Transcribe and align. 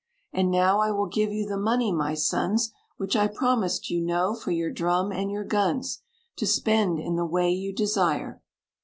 And 0.33 0.49
now 0.49 0.79
I 0.79 0.89
will 0.89 1.05
give 1.05 1.31
you 1.31 1.45
the 1.45 1.59
money, 1.59 1.91
my 1.91 2.15
sons, 2.15 2.71
Which 2.97 3.15
I 3.15 3.27
promised, 3.27 3.91
you 3.91 4.01
know, 4.01 4.33
for 4.33 4.49
your 4.49 4.71
drum 4.71 5.11
and 5.11 5.29
your 5.29 5.43
guns, 5.43 6.01
To 6.37 6.47
spend 6.47 6.97
in 6.97 7.17
the 7.17 7.23
way 7.27 7.51
you 7.51 7.71
desire." 7.71 8.41